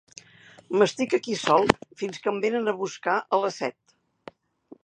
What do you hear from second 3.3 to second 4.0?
a les set.